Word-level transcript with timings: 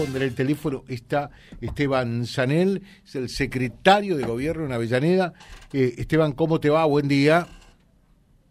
En 0.00 0.22
el 0.22 0.32
teléfono 0.32 0.84
está 0.86 1.28
Esteban 1.60 2.24
Sanel, 2.24 2.82
es 3.04 3.16
el 3.16 3.28
secretario 3.28 4.16
de 4.16 4.24
gobierno 4.24 4.64
en 4.64 4.70
Avellaneda. 4.70 5.32
Eh, 5.72 5.96
Esteban, 5.98 6.30
¿cómo 6.34 6.60
te 6.60 6.70
va? 6.70 6.84
Buen 6.84 7.08
día. 7.08 7.48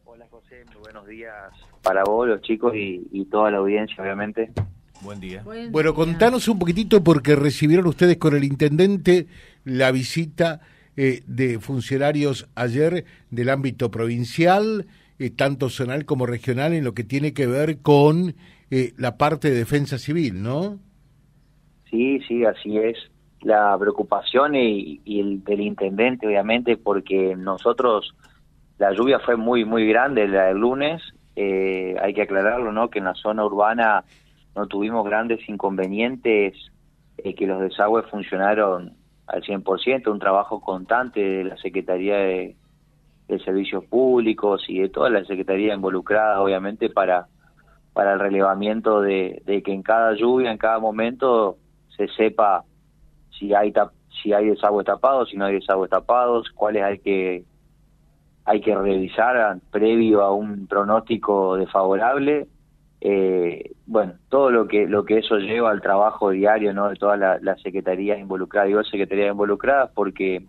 Hola 0.04 0.28
José, 0.30 0.66
muy 0.66 0.82
buenos 0.82 1.08
días 1.08 1.34
para 1.82 2.04
vos, 2.04 2.28
los 2.28 2.42
chicos 2.42 2.74
y, 2.76 3.24
toda 3.32 3.50
la 3.50 3.60
audiencia, 3.60 3.96
obviamente. 4.04 4.52
Buen 5.00 5.22
día. 5.22 5.42
bueno, 5.72 5.94
contanos 5.94 6.50
un 6.50 6.60
poquitito 6.60 7.02
porque 7.02 7.38
recibieron 7.38 7.88
ustedes 7.88 8.18
con 8.18 8.36
el 8.36 8.44
intendente 8.44 9.28
la 9.64 9.92
visita 9.92 10.60
eh, 10.98 11.24
de 11.28 11.60
funcionarios 11.60 12.50
ayer 12.56 13.06
del 13.32 13.48
ámbito 13.48 13.90
provincial, 13.90 14.86
eh, 15.18 15.30
tanto 15.30 15.70
zonal 15.70 16.04
como 16.04 16.26
regional, 16.26 16.74
en 16.74 16.84
lo 16.84 16.94
que 16.94 17.06
tiene 17.06 17.34
que 17.34 17.48
ver 17.48 17.78
con 17.78 18.36
la 18.98 19.16
parte 19.16 19.50
de 19.50 19.56
defensa 19.56 19.98
civil, 19.98 20.44
¿no? 20.44 20.78
Sí, 21.90 22.20
sí, 22.28 22.46
así 22.46 22.78
es. 22.78 22.98
La 23.42 23.78
preocupación 23.80 24.56
y, 24.56 25.02
el 25.06 25.44
del 25.44 25.62
intendente, 25.62 26.28
obviamente, 26.28 26.76
porque 26.78 27.36
nosotros, 27.36 28.16
la 28.78 28.92
lluvia 28.94 29.20
fue 29.20 29.36
muy, 29.36 29.64
muy 29.64 29.88
grande 29.88 30.28
la 30.28 30.46
del 30.46 30.58
lunes, 30.58 31.02
eh, 31.36 31.96
hay 32.02 32.14
que 32.14 32.24
aclararlo, 32.24 32.72
¿no? 32.72 32.90
Que 32.90 33.00
en 33.00 33.06
la 33.06 33.14
zona 33.14 33.46
urbana 33.46 34.04
no 34.56 34.66
tuvimos 34.66 35.06
grandes 35.06 35.48
inconvenientes, 35.48 36.56
eh, 37.20 37.36
que 37.36 37.46
los 37.46 37.62
desagües 37.62 38.08
funcionaron 38.08 38.94
al 39.28 39.44
100%, 39.44 40.12
un 40.12 40.20
trabajo 40.20 40.60
constante 40.62 41.20
de 41.20 41.44
la 41.44 41.58
Secretaría 41.58 42.18
de, 42.18 42.56
Servicios 43.44 43.84
Públicos 43.84 44.64
y 44.70 44.80
de 44.80 44.88
toda 44.88 45.10
la 45.10 45.24
Secretaría 45.26 45.74
involucrada, 45.74 46.42
obviamente, 46.42 46.90
para, 46.90 47.28
para 47.92 48.14
el 48.14 48.20
relevamiento 48.20 49.02
de, 49.02 49.42
de 49.46 49.62
que 49.62 49.74
en 49.74 49.84
cada 49.84 50.14
lluvia, 50.14 50.50
en 50.50 50.58
cada 50.58 50.80
momento, 50.80 51.58
se 51.98 52.08
sepa 52.10 52.64
si 53.38 53.54
hay 53.54 53.74
si 54.22 54.34
hay 54.34 54.48
desagües 54.48 54.86
tapados, 54.86 55.30
si 55.30 55.38
no 55.38 55.46
hay 55.46 55.56
desagües 55.56 55.90
tapados, 55.90 56.50
cuáles 56.52 56.84
hay 56.84 57.00
que 57.00 57.44
hay 58.46 58.62
que 58.62 58.76
revisar 58.76 59.60
previo 59.72 60.22
a 60.22 60.34
un 60.34 60.68
pronóstico 60.68 61.58
desfavorable. 61.58 62.48
Eh, 63.02 63.72
bueno, 63.86 64.14
todo 64.30 64.50
lo 64.52 64.68
que 64.68 64.88
lo 64.88 65.04
que 65.06 65.20
eso 65.20 65.38
lleva 65.38 65.70
al 65.70 65.82
trabajo 65.82 66.30
diario, 66.30 66.74
¿no? 66.74 66.90
De 66.90 66.96
todas 66.96 67.20
las 67.20 67.42
la 67.44 67.58
secretarías 67.58 68.20
involucradas, 68.20 68.68
digo 68.70 68.84
secretarías 68.84 69.32
involucradas, 69.32 69.92
porque 69.94 70.46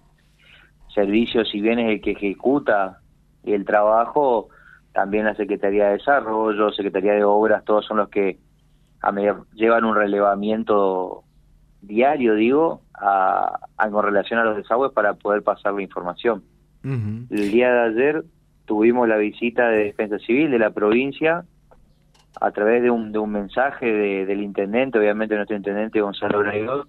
servicios, 0.94 1.48
si 1.50 1.60
bien 1.60 1.78
es 1.78 1.91
el 1.91 2.00
que 2.00 2.12
ejecuta 2.12 3.00
el 3.44 3.64
trabajo, 3.64 4.48
también 4.92 5.26
la 5.26 5.34
Secretaría 5.34 5.86
de 5.86 5.92
Desarrollo, 5.92 6.70
Secretaría 6.72 7.12
de 7.12 7.24
Obras, 7.24 7.64
todos 7.64 7.84
son 7.84 7.98
los 7.98 8.08
que 8.08 8.38
a 9.00 9.12
llevan 9.54 9.84
un 9.84 9.94
relevamiento 9.94 11.22
diario, 11.80 12.34
digo, 12.34 12.82
a, 12.94 13.58
con 13.90 14.04
relación 14.04 14.40
a 14.40 14.44
los 14.44 14.56
desagües 14.56 14.92
para 14.92 15.14
poder 15.14 15.42
pasar 15.42 15.74
la 15.74 15.82
información. 15.82 16.42
El 16.84 17.50
día 17.50 17.72
de 17.72 17.80
ayer 17.80 18.24
tuvimos 18.64 19.08
la 19.08 19.16
visita 19.16 19.68
de 19.68 19.84
Defensa 19.84 20.18
Civil 20.20 20.50
de 20.50 20.58
la 20.58 20.70
provincia 20.70 21.44
a 22.40 22.50
través 22.52 22.82
de 22.82 22.90
un, 22.90 23.12
de 23.12 23.18
un 23.18 23.30
mensaje 23.30 24.24
del 24.24 24.42
intendente, 24.42 24.98
obviamente 24.98 25.34
nuestro 25.34 25.56
intendente 25.56 26.00
Gonzalo 26.00 26.38
Braidor, 26.38 26.86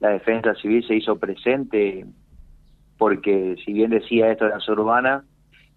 la 0.00 0.10
Defensa 0.10 0.54
Civil 0.54 0.86
se 0.86 0.94
hizo 0.94 1.16
presente 1.18 2.06
porque 2.98 3.56
si 3.64 3.72
bien 3.72 3.90
decía 3.90 4.30
esto 4.30 4.44
de 4.44 4.50
la 4.50 4.60
zona 4.60 4.82
urbana, 4.82 5.24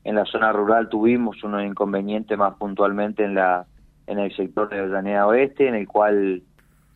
en 0.03 0.16
la 0.16 0.25
zona 0.25 0.52
rural 0.52 0.90
tuvimos 0.90 1.44
unos 1.44 1.64
inconvenientes 1.64 2.38
más 2.38 2.56
puntualmente 2.56 3.23
en 3.23 3.36
la 3.36 3.66
en 4.08 4.19
el 4.19 4.36
sector 4.36 4.69
de 4.69 4.80
Avellaneda 4.80 5.25
Oeste, 5.28 5.67
en 5.67 5.75
el 5.75 5.88
cual 5.88 6.44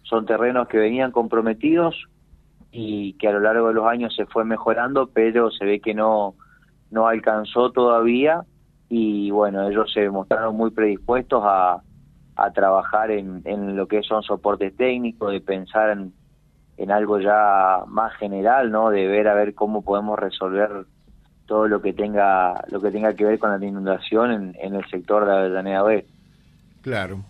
son 0.10 0.26
terrenos 0.26 0.68
que 0.68 0.78
venían 0.78 1.12
comprometidos 1.12 1.96
y 2.72 3.14
que 3.14 3.28
a 3.28 3.32
lo 3.32 3.40
largo 3.40 3.68
de 3.68 3.74
los 3.76 3.86
años 3.86 4.16
se 4.16 4.26
fue 4.26 4.44
mejorando, 4.44 5.10
pero 5.14 5.52
se 5.52 5.66
ve 5.66 5.80
que 5.80 5.94
no, 5.94 6.36
no 6.92 7.08
alcanzó 7.08 7.72
todavía 7.72 8.42
y 8.90 9.30
bueno, 9.30 9.68
ellos 9.68 9.92
se 9.94 10.10
mostraron 10.10 10.56
muy 10.56 10.72
predispuestos 10.72 11.44
a, 11.46 11.82
a 12.36 12.52
trabajar 12.52 13.12
en, 13.12 13.42
en 13.46 13.76
lo 13.76 13.88
que 13.88 14.02
son 14.02 14.24
soportes 14.24 14.76
técnicos, 14.76 15.32
de 15.32 15.42
pensar 15.42 15.92
en, 15.92 16.14
en 16.78 16.92
algo 16.92 17.20
ya 17.20 17.84
más 17.88 18.14
general, 18.16 18.72
¿no? 18.72 18.90
De 18.90 19.08
ver 19.08 19.28
a 19.28 19.36
ver 19.36 19.54
cómo 19.54 19.84
podemos 19.84 20.18
resolver 20.18 20.86
todo 21.46 21.68
lo 21.68 21.82
que 21.82 21.94
tenga 21.94 22.64
lo 22.70 22.80
que 22.82 22.92
tenga 22.92 23.14
que 23.14 23.26
ver 23.26 23.40
con 23.40 23.52
la 23.52 23.66
inundación 23.66 24.32
en, 24.32 24.56
en 24.60 24.76
el 24.76 24.86
sector 24.90 25.26
de 25.26 25.34
Avellaneda 25.34 25.84
Oeste. 25.84 26.19
Claro. 26.90 27.24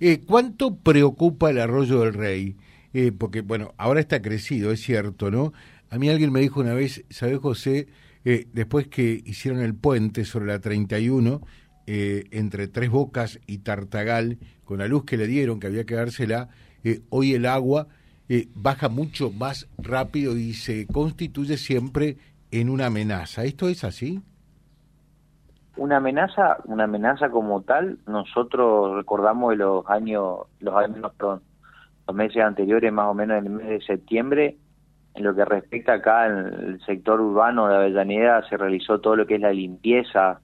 Eh, 0.00 0.22
¿Cuánto 0.24 0.76
preocupa 0.76 1.50
el 1.50 1.58
arroyo 1.58 2.00
del 2.00 2.14
rey? 2.14 2.56
Eh, 2.94 3.12
porque, 3.12 3.42
bueno, 3.42 3.74
ahora 3.76 4.00
está 4.00 4.22
crecido, 4.22 4.72
es 4.72 4.80
cierto, 4.80 5.30
¿no? 5.30 5.52
A 5.90 5.98
mí 5.98 6.08
alguien 6.08 6.32
me 6.32 6.40
dijo 6.40 6.60
una 6.60 6.72
vez, 6.72 7.04
¿sabes, 7.10 7.36
José? 7.38 7.88
Eh, 8.24 8.46
después 8.54 8.88
que 8.88 9.22
hicieron 9.26 9.60
el 9.60 9.74
puente 9.74 10.24
sobre 10.24 10.46
la 10.46 10.60
31, 10.60 11.42
eh, 11.86 12.24
entre 12.30 12.68
Tres 12.68 12.88
Bocas 12.88 13.38
y 13.46 13.58
Tartagal, 13.58 14.38
con 14.64 14.78
la 14.78 14.88
luz 14.88 15.04
que 15.04 15.18
le 15.18 15.26
dieron, 15.26 15.60
que 15.60 15.66
había 15.66 15.84
que 15.84 15.94
dársela, 15.94 16.48
hoy 17.10 17.34
el 17.34 17.44
agua 17.44 17.88
baja 18.54 18.88
mucho 18.88 19.30
más 19.30 19.68
rápido 19.76 20.38
y 20.38 20.54
se 20.54 20.86
constituye 20.86 21.58
siempre 21.58 22.16
en 22.50 22.70
una 22.70 22.86
amenaza. 22.86 23.44
¿Esto 23.44 23.68
es 23.68 23.84
así? 23.84 24.22
Una 25.76 25.96
amenaza, 25.96 26.58
una 26.66 26.84
amenaza 26.84 27.30
como 27.30 27.62
tal, 27.62 27.98
nosotros 28.06 28.94
recordamos 28.94 29.50
de 29.50 29.56
los 29.56 29.88
años, 29.88 30.40
los 30.60 30.74
años, 30.74 31.12
perdón, 31.16 31.42
los 32.06 32.16
meses 32.16 32.42
anteriores, 32.42 32.92
más 32.92 33.06
o 33.06 33.14
menos 33.14 33.38
en 33.38 33.46
el 33.46 33.52
mes 33.52 33.68
de 33.68 33.80
septiembre, 33.80 34.56
en 35.14 35.24
lo 35.24 35.34
que 35.34 35.44
respecta 35.44 35.94
acá 35.94 36.26
en 36.26 36.36
el 36.38 36.80
sector 36.84 37.20
urbano 37.20 37.68
de 37.68 37.76
Avellaneda, 37.76 38.46
se 38.48 38.56
realizó 38.56 39.00
todo 39.00 39.16
lo 39.16 39.26
que 39.26 39.36
es 39.36 39.40
la 39.40 39.52
limpieza 39.52 40.40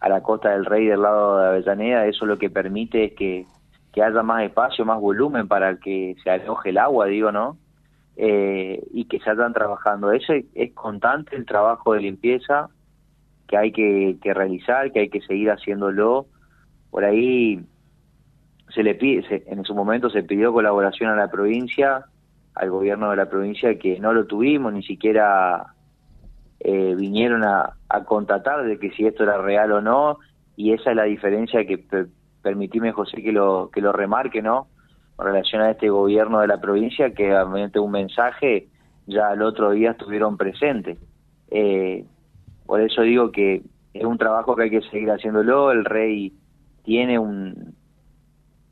a 0.00 0.08
la 0.08 0.22
costa 0.22 0.50
del 0.50 0.64
Rey 0.64 0.86
del 0.86 1.02
lado 1.02 1.38
de 1.38 1.48
Avellaneda, 1.48 2.06
eso 2.06 2.26
lo 2.26 2.38
que 2.38 2.50
permite 2.50 3.04
es 3.04 3.12
que, 3.14 3.46
que 3.92 4.02
haya 4.02 4.22
más 4.22 4.42
espacio, 4.44 4.84
más 4.84 5.00
volumen 5.00 5.46
para 5.46 5.76
que 5.76 6.16
se 6.22 6.30
aloje 6.30 6.70
el 6.70 6.78
agua, 6.78 7.06
digo, 7.06 7.30
¿no? 7.30 7.58
Eh, 8.16 8.82
y 8.92 9.04
que 9.06 9.18
se 9.20 9.30
hayan 9.30 9.52
trabajando. 9.52 10.12
Eso 10.12 10.32
es 10.54 10.72
constante 10.74 11.36
el 11.36 11.46
trabajo 11.46 11.94
de 11.94 12.00
limpieza, 12.00 12.68
que 13.50 13.56
hay 13.56 13.72
que, 13.72 14.32
realizar, 14.32 14.92
que 14.92 15.00
hay 15.00 15.08
que 15.08 15.20
seguir 15.22 15.50
haciéndolo. 15.50 16.26
Por 16.88 17.04
ahí 17.04 17.60
se 18.72 18.84
le 18.84 18.94
pide, 18.94 19.42
en 19.48 19.64
su 19.64 19.74
momento 19.74 20.08
se 20.08 20.22
pidió 20.22 20.52
colaboración 20.52 21.10
a 21.10 21.16
la 21.16 21.28
provincia, 21.28 22.04
al 22.54 22.70
gobierno 22.70 23.10
de 23.10 23.16
la 23.16 23.28
provincia, 23.28 23.76
que 23.76 23.98
no 23.98 24.12
lo 24.12 24.26
tuvimos, 24.26 24.72
ni 24.72 24.84
siquiera 24.84 25.74
eh, 26.60 26.94
vinieron 26.96 27.42
a, 27.42 27.74
a 27.88 28.04
contratar 28.04 28.64
de 28.64 28.78
que 28.78 28.92
si 28.92 29.04
esto 29.04 29.24
era 29.24 29.38
real 29.38 29.72
o 29.72 29.80
no, 29.80 30.18
y 30.54 30.72
esa 30.72 30.90
es 30.90 30.96
la 30.96 31.04
diferencia 31.04 31.66
que 31.66 31.84
permitíme, 32.42 32.92
José, 32.92 33.20
que 33.20 33.32
lo, 33.32 33.68
que 33.72 33.80
lo 33.80 33.90
remarque, 33.92 34.42
¿no? 34.42 34.68
En 35.18 35.24
relación 35.24 35.62
a 35.62 35.72
este 35.72 35.88
gobierno 35.88 36.38
de 36.38 36.46
la 36.46 36.60
provincia, 36.60 37.12
que 37.14 37.34
mediante 37.50 37.80
un 37.80 37.90
mensaje 37.90 38.68
ya 39.06 39.30
al 39.30 39.42
otro 39.42 39.72
día 39.72 39.90
estuvieron 39.90 40.36
presentes. 40.36 40.98
Eh, 41.50 42.04
por 42.70 42.80
eso 42.80 43.02
digo 43.02 43.32
que 43.32 43.62
es 43.92 44.04
un 44.04 44.16
trabajo 44.16 44.54
que 44.54 44.62
hay 44.62 44.70
que 44.70 44.82
seguir 44.82 45.10
haciéndolo. 45.10 45.72
El 45.72 45.84
rey 45.84 46.32
tiene 46.84 47.18
un, 47.18 47.74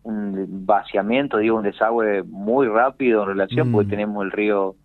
un 0.04 0.64
vaciamiento, 0.64 1.38
digo, 1.38 1.56
un 1.56 1.64
desagüe 1.64 2.22
muy 2.22 2.68
rápido 2.68 3.22
en 3.22 3.30
relación, 3.30 3.72
porque 3.72 3.88
mm. 3.88 3.90
tenemos 3.90 4.24
el 4.24 4.30
río 4.30 4.76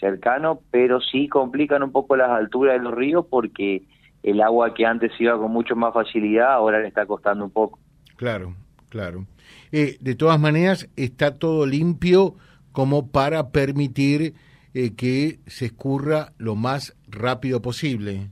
cercano, 0.00 0.60
pero 0.70 0.98
sí 1.02 1.28
complican 1.28 1.82
un 1.82 1.92
poco 1.92 2.16
las 2.16 2.30
alturas 2.30 2.78
de 2.78 2.84
los 2.84 2.94
ríos 2.94 3.26
porque 3.28 3.82
el 4.22 4.40
agua 4.40 4.72
que 4.72 4.86
antes 4.86 5.12
iba 5.18 5.36
con 5.36 5.52
mucho 5.52 5.76
más 5.76 5.92
facilidad 5.92 6.54
ahora 6.54 6.80
le 6.80 6.88
está 6.88 7.04
costando 7.04 7.44
un 7.44 7.50
poco. 7.50 7.78
Claro, 8.16 8.54
claro. 8.88 9.26
Eh, 9.72 9.98
de 10.00 10.14
todas 10.14 10.40
maneras, 10.40 10.88
está 10.96 11.38
todo 11.38 11.66
limpio 11.66 12.34
como 12.72 13.10
para 13.10 13.50
permitir 13.50 14.32
eh, 14.72 14.94
que 14.94 15.40
se 15.48 15.66
escurra 15.66 16.32
lo 16.38 16.54
más 16.54 16.96
rápido 17.06 17.60
posible. 17.60 18.30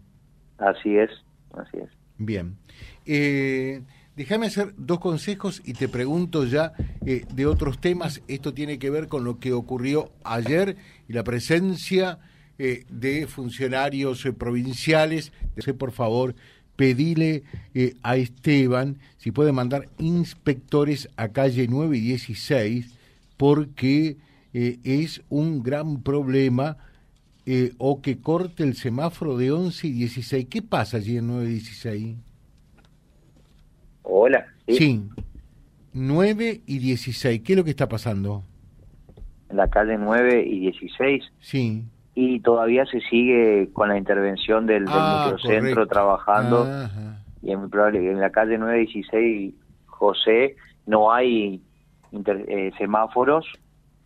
Así 0.62 0.96
es, 0.96 1.10
así 1.54 1.78
es. 1.78 1.90
Bien. 2.18 2.56
Eh, 3.04 3.82
déjame 4.16 4.46
hacer 4.46 4.74
dos 4.76 5.00
consejos 5.00 5.60
y 5.64 5.72
te 5.72 5.88
pregunto 5.88 6.44
ya 6.44 6.72
eh, 7.04 7.24
de 7.34 7.46
otros 7.46 7.80
temas. 7.80 8.22
Esto 8.28 8.54
tiene 8.54 8.78
que 8.78 8.90
ver 8.90 9.08
con 9.08 9.24
lo 9.24 9.38
que 9.38 9.52
ocurrió 9.52 10.12
ayer 10.22 10.76
y 11.08 11.12
la 11.12 11.24
presencia 11.24 12.18
eh, 12.58 12.84
de 12.90 13.26
funcionarios 13.26 14.24
provinciales. 14.38 15.32
Por 15.78 15.90
favor, 15.90 16.36
pedile 16.76 17.42
a 18.02 18.16
Esteban 18.16 18.98
si 19.16 19.32
puede 19.32 19.52
mandar 19.52 19.88
inspectores 19.98 21.08
a 21.16 21.28
calle 21.28 21.66
9 21.68 21.98
y 21.98 22.00
16 22.00 22.98
porque 23.36 24.16
es 24.52 25.22
un 25.28 25.62
gran 25.62 26.02
problema 26.02 26.76
eh, 27.46 27.72
o 27.78 28.00
que 28.00 28.20
corte 28.20 28.62
el 28.62 28.74
semáforo 28.74 29.36
de 29.36 29.50
11 29.52 29.86
y 29.88 29.92
16. 29.92 30.46
¿Qué 30.48 30.62
pasa 30.62 30.96
allí 30.98 31.16
en 31.16 31.26
9 31.26 31.44
y 31.48 31.52
16? 31.54 32.16
Hola. 34.02 34.46
Sí. 34.68 35.02
9 35.92 36.60
y 36.66 36.78
16. 36.78 37.40
¿Qué 37.42 37.52
es 37.52 37.56
lo 37.56 37.64
que 37.64 37.70
está 37.70 37.88
pasando? 37.88 38.44
en 39.50 39.58
la 39.58 39.68
calle 39.68 39.98
9 39.98 40.44
y 40.46 40.60
16. 40.60 41.24
Sí. 41.40 41.84
Y 42.14 42.40
todavía 42.40 42.86
se 42.86 43.00
sigue 43.02 43.68
con 43.74 43.90
la 43.90 43.98
intervención 43.98 44.64
del, 44.66 44.84
Ah, 44.88 45.24
microcentro 45.26 45.74
correcto. 45.74 45.86
trabajando. 45.88 46.62
Ajá. 46.64 47.22
Y 47.42 47.52
es 47.52 47.58
muy 47.58 47.68
probable 47.68 48.00
que 48.00 48.12
en 48.12 48.20
la 48.20 48.30
calle 48.30 48.56
9 48.56 48.82
y 48.84 48.86
16, 48.86 49.54
José, 49.84 50.56
no 50.86 51.12
hay 51.12 51.60
inter- 52.12 52.46
eh, 52.48 52.70
semáforos. 52.78 53.44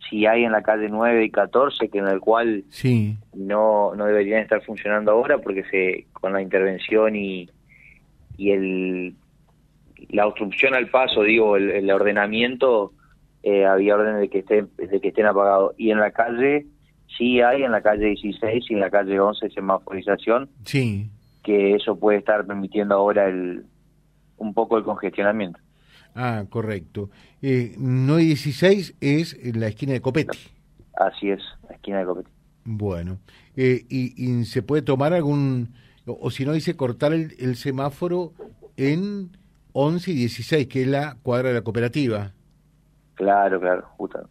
Si 0.09 0.25
hay 0.25 0.43
en 0.43 0.51
la 0.53 0.61
calle 0.61 0.87
9 0.89 1.25
y 1.25 1.29
14, 1.31 1.89
que 1.89 1.97
en 1.99 2.07
el 2.07 2.19
cual 2.19 2.63
Sí. 2.69 3.17
no, 3.35 3.93
no 3.95 4.05
deberían 4.05 4.41
estar 4.41 4.61
funcionando 4.63 5.11
ahora 5.11 5.37
porque 5.39 5.63
se 5.65 6.05
con 6.13 6.33
la 6.33 6.41
intervención 6.41 7.15
y, 7.15 7.49
y 8.37 8.51
el 8.51 9.15
la 10.09 10.27
obstrucción 10.27 10.75
al 10.75 10.89
paso, 10.89 11.23
digo, 11.23 11.57
el, 11.57 11.71
el 11.71 11.89
ordenamiento, 11.91 12.93
eh, 13.43 13.65
había 13.65 13.95
orden 13.95 14.19
de 14.19 14.29
que 14.29 14.39
estén 14.39 14.69
de 14.77 14.99
que 15.01 15.07
estén 15.09 15.25
apagados. 15.25 15.73
Y 15.77 15.89
en 15.91 15.99
la 15.99 16.11
calle, 16.11 16.65
sí 17.17 17.41
hay 17.41 17.63
en 17.63 17.71
la 17.71 17.81
calle 17.81 18.05
16 18.05 18.65
y 18.69 18.73
en 18.75 18.79
la 18.79 18.89
calle 18.91 19.19
11 19.19 19.49
semaforización, 19.49 20.49
Sí. 20.65 21.09
que 21.43 21.73
eso 21.73 21.97
puede 21.99 22.19
estar 22.19 22.45
permitiendo 22.45 22.95
ahora 22.95 23.25
el 23.27 23.63
un 24.37 24.53
poco 24.53 24.77
el 24.77 24.83
congestionamiento. 24.83 25.59
Ah, 26.19 26.45
correcto. 26.49 27.11
Eh, 27.43 27.75
no 27.77 28.15
16 28.15 28.95
es 28.99 29.55
la 29.55 29.67
esquina 29.67 29.93
de 29.93 30.01
Copetti. 30.01 30.39
Así 30.95 31.29
es, 31.29 31.41
la 31.69 31.75
esquina 31.75 31.99
de 31.99 32.05
Copete. 32.05 32.29
Bueno. 32.65 33.19
Eh, 33.55 33.85
y, 33.87 34.25
y 34.25 34.45
se 34.45 34.63
puede 34.63 34.81
tomar 34.81 35.13
algún, 35.13 35.75
o, 36.07 36.17
o 36.19 36.31
si 36.31 36.43
no 36.43 36.53
dice 36.53 36.75
cortar 36.75 37.13
el, 37.13 37.35
el 37.37 37.55
semáforo 37.55 38.33
en 38.77 39.29
11 39.73 40.11
y 40.11 40.15
16, 40.15 40.67
que 40.67 40.81
es 40.81 40.87
la 40.87 41.17
cuadra 41.21 41.49
de 41.49 41.53
la 41.53 41.61
cooperativa. 41.61 42.33
Claro, 43.13 43.59
claro, 43.59 43.87
justo. 43.97 44.27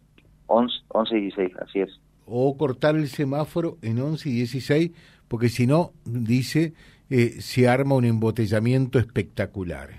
11, 0.47 0.73
11 0.89 1.17
y 1.17 1.21
16, 1.21 1.51
así 1.61 1.79
es. 1.79 1.99
O 2.25 2.57
cortar 2.57 2.97
el 2.97 3.07
semáforo 3.07 3.77
en 3.81 4.01
11 4.01 4.27
y 4.27 4.33
16, 4.33 4.91
porque 5.29 5.47
si 5.47 5.67
no, 5.67 5.93
dice, 6.03 6.73
eh, 7.09 7.39
se 7.39 7.69
arma 7.69 7.95
un 7.95 8.03
embotellamiento 8.03 8.99
espectacular. 8.99 9.89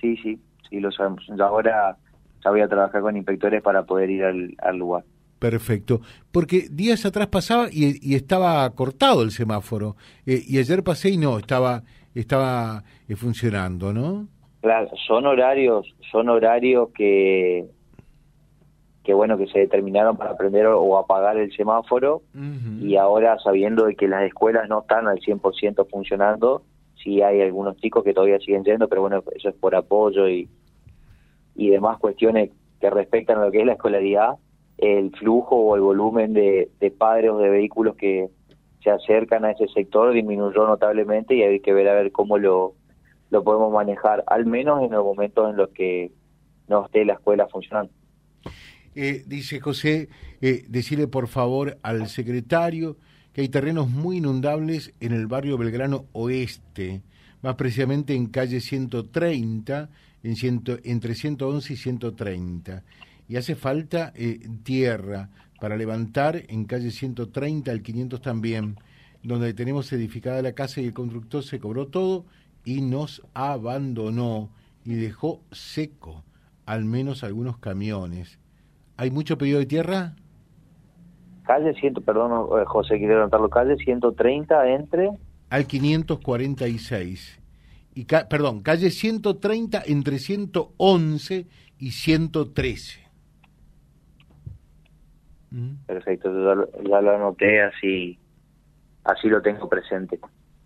Sí, 0.00 0.16
sí, 0.18 0.40
sí, 0.68 0.80
lo 0.80 0.90
sabemos. 0.92 1.24
Ya 1.36 1.44
ahora 1.44 1.96
ya 2.44 2.50
voy 2.50 2.60
a 2.60 2.68
trabajar 2.68 3.00
con 3.00 3.16
inspectores 3.16 3.62
para 3.62 3.84
poder 3.84 4.10
ir 4.10 4.24
al, 4.24 4.54
al 4.58 4.76
lugar. 4.76 5.04
Perfecto, 5.38 6.00
porque 6.32 6.66
días 6.70 7.04
atrás 7.04 7.26
pasaba 7.26 7.68
y, 7.70 7.98
y 8.00 8.14
estaba 8.14 8.68
cortado 8.70 9.22
el 9.22 9.30
semáforo, 9.30 9.96
eh, 10.24 10.40
y 10.46 10.58
ayer 10.58 10.82
pasé 10.82 11.10
y 11.10 11.18
no, 11.18 11.38
estaba, 11.38 11.82
estaba 12.14 12.84
eh, 13.06 13.16
funcionando, 13.16 13.92
¿no? 13.92 14.28
Claro, 14.62 14.88
son 15.06 15.26
horarios, 15.26 15.94
son 16.10 16.30
horarios 16.30 16.88
que, 16.94 17.66
que 19.04 19.12
bueno, 19.12 19.36
que 19.36 19.46
se 19.46 19.60
determinaron 19.60 20.16
para 20.16 20.36
prender 20.36 20.66
o 20.66 20.98
apagar 20.98 21.36
el 21.36 21.54
semáforo 21.54 22.22
y 22.80 22.96
ahora 22.96 23.38
sabiendo 23.38 23.84
de 23.84 23.94
que 23.94 24.08
las 24.08 24.24
escuelas 24.24 24.68
no 24.68 24.80
están 24.80 25.06
al 25.06 25.20
100% 25.20 25.86
funcionando, 25.88 26.62
sí 27.02 27.22
hay 27.22 27.40
algunos 27.40 27.76
chicos 27.76 28.04
que 28.04 28.14
todavía 28.14 28.38
siguen 28.38 28.64
yendo, 28.64 28.88
pero 28.88 29.02
bueno, 29.02 29.22
eso 29.34 29.48
es 29.48 29.54
por 29.54 29.74
apoyo 29.74 30.28
y, 30.28 30.48
y 31.54 31.70
demás 31.70 31.98
cuestiones 31.98 32.50
que 32.80 32.90
respectan 32.90 33.38
a 33.38 33.46
lo 33.46 33.50
que 33.50 33.60
es 33.60 33.66
la 33.66 33.72
escolaridad, 33.72 34.34
el 34.78 35.10
flujo 35.16 35.56
o 35.56 35.74
el 35.76 35.82
volumen 35.82 36.32
de, 36.32 36.70
de 36.80 36.90
padres 36.90 37.30
o 37.30 37.38
de 37.38 37.48
vehículos 37.48 37.96
que 37.96 38.28
se 38.82 38.90
acercan 38.90 39.44
a 39.44 39.50
ese 39.50 39.66
sector 39.68 40.12
disminuyó 40.12 40.66
notablemente 40.66 41.34
y 41.34 41.42
hay 41.42 41.60
que 41.60 41.72
ver 41.72 41.88
a 41.88 41.94
ver 41.94 42.12
cómo 42.12 42.38
lo, 42.38 42.74
lo 43.30 43.42
podemos 43.42 43.72
manejar, 43.72 44.22
al 44.26 44.46
menos 44.46 44.82
en 44.82 44.92
los 44.92 45.04
momentos 45.04 45.50
en 45.50 45.56
los 45.56 45.70
que 45.70 46.12
no 46.68 46.84
esté 46.84 47.04
la 47.04 47.14
escuela 47.14 47.48
funcionando. 47.48 47.92
Eh, 48.94 49.24
dice 49.26 49.60
José, 49.60 50.08
eh, 50.40 50.64
decirle 50.68 51.06
por 51.06 51.28
favor 51.28 51.78
al 51.82 52.06
secretario 52.06 52.96
que 53.36 53.42
hay 53.42 53.50
terrenos 53.50 53.90
muy 53.90 54.16
inundables 54.16 54.94
en 54.98 55.12
el 55.12 55.26
barrio 55.26 55.58
Belgrano 55.58 56.06
Oeste, 56.12 57.02
más 57.42 57.54
precisamente 57.56 58.14
en 58.14 58.28
calle 58.28 58.62
130, 58.62 59.90
en 60.22 60.36
ciento, 60.36 60.78
entre 60.84 61.14
111 61.14 61.70
y 61.70 61.76
130. 61.76 62.82
Y 63.28 63.36
hace 63.36 63.54
falta 63.54 64.10
eh, 64.16 64.40
tierra 64.62 65.28
para 65.60 65.76
levantar 65.76 66.44
en 66.48 66.64
calle 66.64 66.90
130 66.90 67.70
al 67.70 67.82
500 67.82 68.22
también, 68.22 68.78
donde 69.22 69.52
tenemos 69.52 69.92
edificada 69.92 70.40
la 70.40 70.52
casa 70.52 70.80
y 70.80 70.86
el 70.86 70.94
constructor 70.94 71.44
se 71.44 71.58
cobró 71.58 71.88
todo 71.88 72.24
y 72.64 72.80
nos 72.80 73.20
abandonó 73.34 74.50
y 74.82 74.94
dejó 74.94 75.42
seco 75.52 76.24
al 76.64 76.86
menos 76.86 77.22
algunos 77.22 77.58
camiones. 77.58 78.38
¿Hay 78.96 79.10
mucho 79.10 79.36
pedido 79.36 79.58
de 79.58 79.66
tierra? 79.66 80.16
Calle 81.46 81.74
100, 81.74 81.94
perdón, 82.04 82.60
eh, 82.60 82.64
José, 82.66 82.98
quiero 82.98 83.18
anotarlo, 83.18 83.48
calle 83.48 83.76
130 83.76 84.68
entre... 84.70 85.10
Al 85.48 85.66
546. 85.66 87.40
Y 87.94 88.04
ca- 88.04 88.28
perdón, 88.28 88.62
calle 88.62 88.90
130 88.90 89.82
entre 89.86 90.18
111 90.18 91.46
y 91.78 91.90
113. 91.92 93.00
¿Mm? 95.50 95.70
Perfecto, 95.86 96.28
ya 96.32 96.54
lo, 96.54 96.68
ya 96.82 97.00
lo 97.00 97.14
anoté, 97.14 97.62
así, 97.62 98.18
así 99.04 99.28
lo 99.28 99.40
tengo 99.40 99.68
presente. 99.68 100.18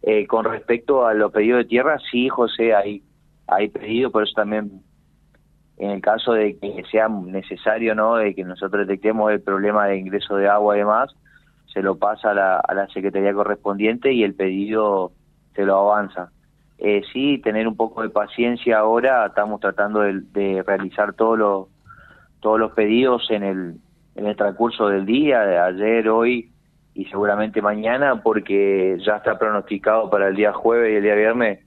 Eh, 0.02 0.26
con 0.26 0.44
respecto 0.46 1.06
a 1.06 1.12
los 1.12 1.30
pedidos 1.30 1.58
de 1.58 1.64
tierra, 1.66 1.98
sí, 2.10 2.28
José, 2.30 2.74
hay, 2.74 3.02
hay 3.46 3.68
pedido, 3.68 4.10
por 4.10 4.22
eso 4.22 4.32
también, 4.34 4.82
en 5.80 5.90
el 5.90 6.02
caso 6.02 6.34
de 6.34 6.58
que 6.58 6.84
sea 6.90 7.08
necesario, 7.08 7.94
¿no?, 7.94 8.16
de 8.16 8.34
que 8.34 8.44
nosotros 8.44 8.86
detectemos 8.86 9.32
el 9.32 9.40
problema 9.40 9.86
de 9.86 9.96
ingreso 9.96 10.36
de 10.36 10.46
agua 10.46 10.76
y 10.76 10.80
demás, 10.80 11.10
se 11.72 11.80
lo 11.80 11.96
pasa 11.96 12.32
a 12.32 12.34
la, 12.34 12.56
a 12.58 12.74
la 12.74 12.86
secretaría 12.88 13.32
correspondiente 13.32 14.12
y 14.12 14.22
el 14.22 14.34
pedido 14.34 15.12
se 15.54 15.64
lo 15.64 15.78
avanza. 15.78 16.30
Eh, 16.76 17.00
sí, 17.14 17.38
tener 17.38 17.66
un 17.66 17.76
poco 17.76 18.02
de 18.02 18.10
paciencia 18.10 18.78
ahora, 18.78 19.24
estamos 19.26 19.58
tratando 19.58 20.00
de, 20.00 20.62
realizar 20.66 21.14
todos 21.14 21.38
los, 21.38 21.68
todos 22.40 22.60
los 22.60 22.72
pedidos 22.72 23.30
en 23.30 23.42
el, 23.42 23.74
en 24.16 24.26
el 24.26 24.36
transcurso 24.36 24.88
del 24.88 25.06
día, 25.06 25.64
ayer, 25.64 26.10
hoy 26.10 26.50
y 26.92 27.06
seguramente 27.06 27.62
mañana, 27.62 28.22
porque 28.22 28.98
ya 29.02 29.16
está 29.16 29.38
pronosticado 29.38 30.10
para 30.10 30.28
el 30.28 30.36
día 30.36 30.52
jueves 30.52 30.92
y 30.92 30.96
el 30.96 31.02
día 31.02 31.14
viernes 31.14 31.60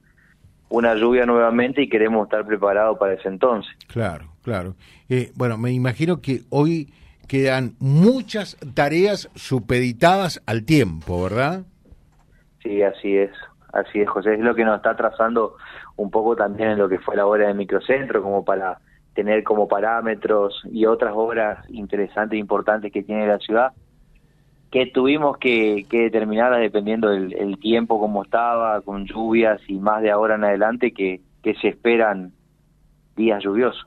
una 0.68 0.94
lluvia 0.94 1.26
nuevamente 1.26 1.82
y 1.82 1.88
queremos 1.88 2.24
estar 2.26 2.44
preparados 2.46 2.98
para 2.98 3.14
ese 3.14 3.28
entonces. 3.28 3.72
Claro, 3.88 4.28
claro. 4.42 4.74
Eh, 5.08 5.30
bueno, 5.34 5.58
me 5.58 5.72
imagino 5.72 6.20
que 6.20 6.40
hoy 6.50 6.92
quedan 7.28 7.74
muchas 7.78 8.56
tareas 8.74 9.30
supeditadas 9.34 10.42
al 10.46 10.64
tiempo, 10.64 11.22
¿verdad? 11.22 11.64
Sí, 12.62 12.82
así 12.82 13.16
es, 13.16 13.30
así 13.72 14.00
es, 14.00 14.08
José. 14.08 14.34
Es 14.34 14.40
lo 14.40 14.54
que 14.54 14.64
nos 14.64 14.76
está 14.76 14.96
trazando 14.96 15.56
un 15.96 16.10
poco 16.10 16.34
también 16.34 16.70
en 16.70 16.78
lo 16.78 16.88
que 16.88 16.98
fue 16.98 17.16
la 17.16 17.26
obra 17.26 17.48
de 17.48 17.54
microcentro, 17.54 18.22
como 18.22 18.44
para 18.44 18.78
tener 19.14 19.44
como 19.44 19.68
parámetros 19.68 20.62
y 20.70 20.86
otras 20.86 21.12
obras 21.14 21.64
interesantes 21.70 22.36
e 22.36 22.40
importantes 22.40 22.92
que 22.92 23.02
tiene 23.02 23.26
la 23.26 23.38
ciudad, 23.38 23.72
que 24.74 24.86
tuvimos 24.86 25.38
que, 25.38 25.86
que 25.88 25.98
determinar 25.98 26.52
dependiendo 26.58 27.08
del 27.08 27.32
el 27.34 27.60
tiempo 27.60 28.00
como 28.00 28.24
estaba, 28.24 28.80
con 28.80 29.06
lluvias 29.06 29.60
y 29.68 29.74
más 29.74 30.02
de 30.02 30.10
ahora 30.10 30.34
en 30.34 30.42
adelante 30.42 30.90
que, 30.90 31.20
se 31.44 31.68
esperan 31.68 32.32
días 33.14 33.40
lluviosos. 33.44 33.86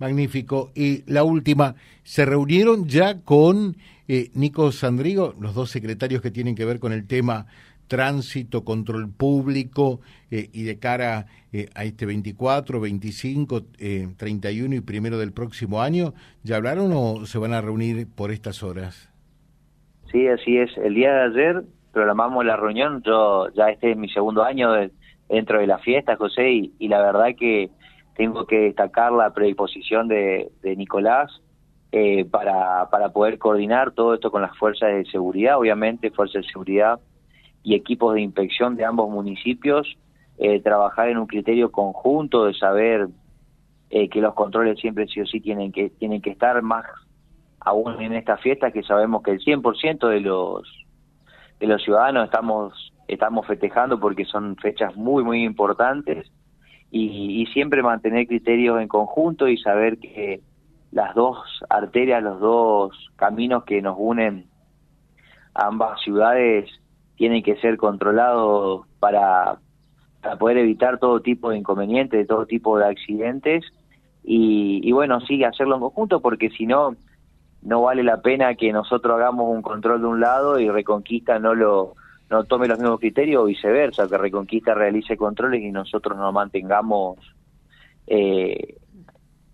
Magnífico. 0.00 0.72
Y 0.74 1.04
la 1.08 1.22
última, 1.22 1.76
¿se 2.02 2.24
reunieron 2.24 2.88
ya 2.88 3.20
con 3.20 3.76
eh, 4.08 4.30
Nico 4.34 4.72
Sandrigo, 4.72 5.34
los 5.38 5.54
dos 5.54 5.70
secretarios 5.70 6.20
que 6.20 6.32
tienen 6.32 6.56
que 6.56 6.64
ver 6.64 6.80
con 6.80 6.92
el 6.92 7.06
tema 7.06 7.46
tránsito, 7.86 8.64
control 8.64 9.08
público 9.08 10.00
eh, 10.32 10.48
y 10.52 10.64
de 10.64 10.80
cara 10.80 11.26
eh, 11.52 11.68
a 11.76 11.84
este 11.84 12.06
24, 12.06 12.80
25, 12.80 13.62
eh, 13.78 14.08
31 14.16 14.74
y 14.74 14.80
primero 14.80 15.16
del 15.16 15.30
próximo 15.30 15.80
año? 15.80 16.12
¿Ya 16.42 16.56
hablaron 16.56 16.90
o 16.92 17.24
se 17.24 17.38
van 17.38 17.52
a 17.52 17.60
reunir 17.60 18.08
por 18.08 18.32
estas 18.32 18.64
horas? 18.64 19.09
Sí, 20.10 20.26
así 20.28 20.58
es. 20.58 20.76
El 20.78 20.94
día 20.94 21.12
de 21.12 21.20
ayer 21.22 21.62
programamos 21.92 22.44
la 22.44 22.56
reunión. 22.56 23.02
Yo 23.02 23.48
ya 23.50 23.70
este 23.70 23.92
es 23.92 23.96
mi 23.96 24.08
segundo 24.08 24.42
año 24.42 24.72
de- 24.72 24.90
dentro 25.28 25.60
de 25.60 25.66
la 25.66 25.78
fiesta, 25.78 26.16
José, 26.16 26.50
y, 26.50 26.88
la 26.88 27.00
verdad 27.00 27.28
que 27.38 27.70
tengo 28.16 28.46
que 28.46 28.58
destacar 28.60 29.12
la 29.12 29.32
predisposición 29.32 30.08
de, 30.08 30.50
de 30.62 30.76
Nicolás 30.76 31.30
eh, 31.92 32.24
para, 32.24 32.88
para 32.90 33.10
poder 33.10 33.38
coordinar 33.38 33.92
todo 33.92 34.14
esto 34.14 34.30
con 34.30 34.42
las 34.42 34.56
fuerzas 34.58 34.90
de 34.92 35.04
seguridad, 35.06 35.58
obviamente, 35.58 36.10
fuerzas 36.10 36.42
de 36.42 36.48
seguridad 36.48 36.98
y 37.62 37.74
equipos 37.74 38.14
de 38.14 38.22
inspección 38.22 38.76
de 38.76 38.84
ambos 38.84 39.08
municipios, 39.10 39.96
eh, 40.38 40.60
trabajar 40.60 41.08
en 41.08 41.18
un 41.18 41.26
criterio 41.26 41.70
conjunto 41.70 42.46
de 42.46 42.54
saber 42.54 43.08
eh, 43.90 44.08
que 44.08 44.20
los 44.20 44.34
controles 44.34 44.78
siempre 44.80 45.06
sí 45.06 45.20
o 45.20 45.26
sí 45.26 45.40
tienen 45.40 45.70
que, 45.72 45.90
tienen 45.90 46.20
que 46.22 46.30
estar 46.30 46.60
más 46.62 46.84
aún 47.60 48.00
en 48.00 48.14
esta 48.14 48.36
fiesta 48.38 48.70
que 48.70 48.82
sabemos 48.82 49.22
que 49.22 49.32
el 49.32 49.40
100% 49.40 50.08
de 50.08 50.20
los 50.20 50.62
de 51.58 51.66
los 51.66 51.82
ciudadanos 51.82 52.24
estamos 52.24 52.92
estamos 53.06 53.46
festejando 53.46 54.00
porque 54.00 54.24
son 54.24 54.56
fechas 54.56 54.96
muy 54.96 55.22
muy 55.22 55.44
importantes 55.44 56.30
y, 56.90 57.42
y 57.42 57.46
siempre 57.46 57.82
mantener 57.82 58.26
criterios 58.26 58.80
en 58.80 58.88
conjunto 58.88 59.46
y 59.48 59.58
saber 59.58 59.98
que 59.98 60.40
las 60.90 61.14
dos 61.14 61.38
arterias, 61.68 62.22
los 62.22 62.40
dos 62.40 63.10
caminos 63.16 63.64
que 63.64 63.80
nos 63.80 63.96
unen 63.98 64.46
ambas 65.54 66.00
ciudades 66.02 66.68
tienen 67.16 67.42
que 67.42 67.56
ser 67.56 67.76
controlados 67.76 68.86
para, 68.98 69.58
para 70.22 70.36
poder 70.36 70.58
evitar 70.58 70.98
todo 70.98 71.20
tipo 71.20 71.50
de 71.50 71.58
inconvenientes, 71.58 72.26
todo 72.26 72.46
tipo 72.46 72.78
de 72.78 72.86
accidentes 72.86 73.64
y, 74.24 74.80
y 74.82 74.92
bueno, 74.92 75.20
sí, 75.20 75.44
hacerlo 75.44 75.76
en 75.76 75.82
conjunto 75.82 76.20
porque 76.20 76.50
si 76.50 76.66
no, 76.66 76.96
no 77.62 77.82
vale 77.82 78.02
la 78.02 78.22
pena 78.22 78.54
que 78.54 78.72
nosotros 78.72 79.16
hagamos 79.16 79.48
un 79.48 79.62
control 79.62 80.00
de 80.00 80.06
un 80.06 80.20
lado 80.20 80.58
y 80.58 80.70
Reconquista 80.70 81.38
no 81.38 81.54
lo 81.54 81.94
no 82.30 82.44
tome 82.44 82.68
los 82.68 82.78
mismos 82.78 83.00
criterios 83.00 83.42
o 83.42 83.46
viceversa, 83.46 84.08
que 84.08 84.16
Reconquista 84.16 84.72
realice 84.72 85.16
controles 85.16 85.62
y 85.62 85.72
nosotros 85.72 86.16
nos 86.16 86.32
mantengamos 86.32 87.18
eh, 88.06 88.76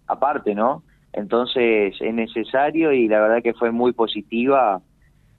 aparte, 0.06 0.54
¿no? 0.54 0.82
Entonces 1.14 1.94
es 1.98 2.14
necesario 2.14 2.92
y 2.92 3.08
la 3.08 3.20
verdad 3.20 3.42
que 3.42 3.54
fue 3.54 3.70
muy 3.70 3.92
positiva 3.92 4.82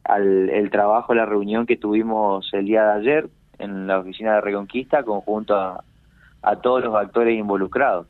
al, 0.03 0.49
el 0.49 0.71
trabajo, 0.71 1.13
la 1.13 1.27
reunión 1.27 1.67
que 1.67 1.77
tuvimos 1.77 2.49
el 2.53 2.65
día 2.65 2.83
de 2.85 2.99
ayer 2.99 3.29
en 3.59 3.85
la 3.85 3.99
oficina 3.99 4.35
de 4.35 4.41
Reconquista 4.41 5.03
conjunto 5.03 5.55
a, 5.55 5.83
a 6.41 6.55
todos 6.55 6.83
los 6.83 6.95
actores 6.95 7.37
involucrados. 7.37 8.07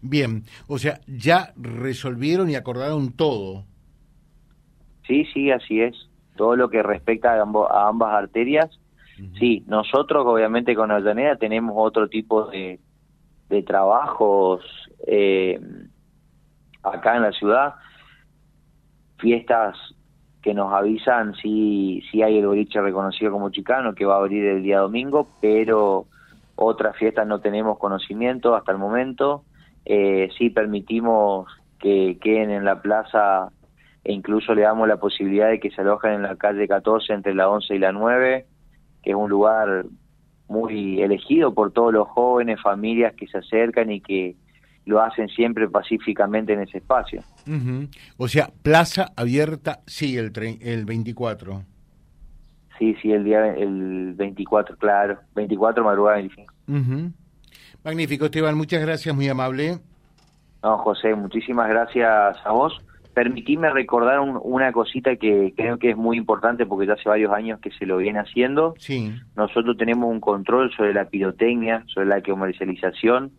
Bien, 0.00 0.44
o 0.66 0.78
sea, 0.78 1.00
ya 1.06 1.52
resolvieron 1.56 2.50
y 2.50 2.54
acordaron 2.54 3.12
todo. 3.12 3.64
Sí, 5.06 5.24
sí, 5.32 5.50
así 5.50 5.80
es. 5.80 5.96
Todo 6.36 6.54
lo 6.54 6.68
que 6.70 6.82
respecta 6.82 7.32
a, 7.32 7.42
a 7.42 7.88
ambas 7.88 8.14
arterias, 8.14 8.78
sí. 9.38 9.64
Nosotros, 9.66 10.24
obviamente, 10.26 10.76
con 10.76 10.90
Avellaneda 10.90 11.36
tenemos 11.36 11.74
otro 11.76 12.08
tipo 12.08 12.46
de, 12.46 12.78
de 13.48 13.62
trabajos 13.62 14.62
eh, 15.06 15.60
acá 16.82 17.16
en 17.16 17.22
la 17.22 17.32
ciudad, 17.32 17.74
fiestas 19.18 19.76
que 20.42 20.54
nos 20.54 20.72
avisan 20.72 21.34
si, 21.34 22.02
si 22.10 22.22
hay 22.22 22.38
el 22.38 22.46
boliche 22.46 22.80
reconocido 22.80 23.32
como 23.32 23.50
chicano, 23.50 23.94
que 23.94 24.04
va 24.04 24.14
a 24.14 24.18
abrir 24.18 24.44
el 24.44 24.62
día 24.62 24.78
domingo, 24.78 25.28
pero 25.40 26.06
otras 26.54 26.96
fiestas 26.96 27.26
no 27.26 27.40
tenemos 27.40 27.78
conocimiento 27.78 28.54
hasta 28.54 28.72
el 28.72 28.78
momento. 28.78 29.44
Eh, 29.90 30.28
sí 30.36 30.50
permitimos 30.50 31.46
que 31.80 32.18
queden 32.20 32.50
en 32.50 32.66
la 32.66 32.82
plaza 32.82 33.48
e 34.04 34.12
incluso 34.12 34.54
le 34.54 34.62
damos 34.62 34.86
la 34.86 34.98
posibilidad 34.98 35.48
de 35.48 35.58
que 35.58 35.70
se 35.70 35.80
alojen 35.80 36.12
en 36.12 36.22
la 36.22 36.36
calle 36.36 36.68
14 36.68 37.14
entre 37.14 37.34
la 37.34 37.48
11 37.48 37.74
y 37.74 37.78
la 37.78 37.92
9, 37.92 38.46
que 39.02 39.10
es 39.10 39.16
un 39.16 39.30
lugar 39.30 39.86
muy 40.46 41.00
elegido 41.00 41.54
por 41.54 41.72
todos 41.72 41.94
los 41.94 42.06
jóvenes, 42.08 42.60
familias 42.60 43.14
que 43.14 43.26
se 43.28 43.38
acercan 43.38 43.90
y 43.90 44.02
que 44.02 44.36
lo 44.84 45.00
hacen 45.02 45.28
siempre 45.28 45.68
pacíficamente 45.68 46.52
en 46.52 46.60
ese 46.60 46.78
espacio. 46.78 47.22
O 48.18 48.28
sea, 48.28 48.50
plaza 48.62 49.12
abierta, 49.16 49.80
sí, 49.86 50.18
el, 50.18 50.32
el 50.60 50.84
24. 50.84 51.62
Sí, 52.78 52.94
sí, 53.00 53.12
el 53.12 53.24
día 53.24 53.54
el 53.54 54.12
24, 54.14 54.76
claro, 54.76 55.18
24 55.34 55.82
madrugada 55.82 56.18
25. 56.18 56.54
Magnífico, 57.84 58.26
Esteban, 58.26 58.56
muchas 58.56 58.82
gracias, 58.82 59.14
muy 59.14 59.28
amable. 59.28 59.78
No, 60.62 60.78
José, 60.78 61.14
muchísimas 61.14 61.68
gracias 61.68 62.36
a 62.44 62.52
vos. 62.52 62.76
Permitime 63.14 63.70
recordar 63.70 64.20
una 64.20 64.72
cosita 64.72 65.16
que 65.16 65.52
creo 65.56 65.78
que 65.78 65.90
es 65.90 65.96
muy 65.96 66.16
importante 66.16 66.66
porque 66.66 66.86
ya 66.86 66.94
hace 66.94 67.08
varios 67.08 67.32
años 67.32 67.60
que 67.60 67.70
se 67.72 67.86
lo 67.86 67.96
viene 67.96 68.20
haciendo. 68.20 68.74
Sí. 68.78 69.12
Nosotros 69.36 69.76
tenemos 69.76 70.10
un 70.10 70.20
control 70.20 70.72
sobre 70.76 70.94
la 70.94 71.06
pirotecnia, 71.06 71.84
sobre 71.86 72.06
la 72.06 72.22
comercialización, 72.22 73.32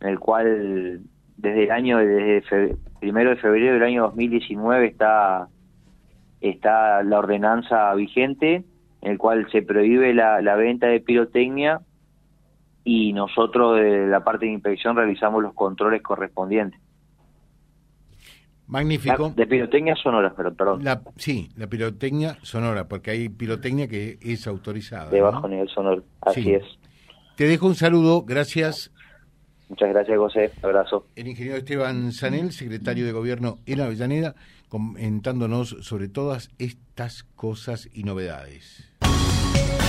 en 0.00 0.08
el 0.08 0.18
cual 0.18 1.00
desde 1.36 1.64
el 1.64 1.70
año, 1.70 1.98
desde 1.98 2.76
primero 2.98 3.30
de 3.30 3.36
febrero 3.36 3.74
del 3.74 3.82
año 3.82 4.02
2019 4.04 4.86
está, 4.86 5.48
está 6.40 7.02
la 7.02 7.18
ordenanza 7.18 7.94
vigente, 7.94 8.64
en 9.02 9.12
el 9.12 9.18
cual 9.18 9.50
se 9.50 9.62
prohíbe 9.62 10.14
la, 10.14 10.40
la 10.40 10.56
venta 10.56 10.86
de 10.86 11.00
pirotecnia 11.00 11.80
y 12.84 13.12
nosotros 13.12 13.76
de 13.76 14.06
la 14.06 14.24
parte 14.24 14.46
de 14.46 14.52
inspección 14.52 14.96
realizamos 14.96 15.42
los 15.42 15.54
controles 15.54 16.02
correspondientes. 16.02 16.80
Magnífico. 18.66 19.32
de 19.34 19.46
pirotecnia 19.48 19.96
sonora, 19.96 20.32
pero 20.36 20.54
perdón. 20.54 20.84
La, 20.84 21.02
sí, 21.16 21.48
la 21.56 21.66
pirotecnia 21.66 22.36
sonora, 22.42 22.86
porque 22.86 23.10
hay 23.10 23.28
pirotecnia 23.28 23.88
que 23.88 24.16
es 24.20 24.46
autorizada. 24.46 25.10
De 25.10 25.20
bajo 25.20 25.48
nivel 25.48 25.68
sonoro, 25.68 26.04
así 26.20 26.52
es. 26.52 26.62
Te 27.36 27.48
dejo 27.48 27.66
un 27.66 27.74
saludo, 27.74 28.22
gracias. 28.22 28.92
Muchas 29.68 29.88
gracias, 29.88 30.16
José. 30.16 30.52
Abrazo. 30.62 31.06
El 31.16 31.26
ingeniero 31.26 31.58
Esteban 31.58 32.12
Sanel, 32.12 32.52
secretario 32.52 33.04
de 33.06 33.12
Gobierno 33.12 33.58
en 33.66 33.80
Avellaneda, 33.80 34.36
comentándonos 34.68 35.70
sobre 35.80 36.08
todas 36.08 36.50
estas 36.58 37.24
cosas 37.34 37.88
y 37.92 38.04
novedades 38.04 38.89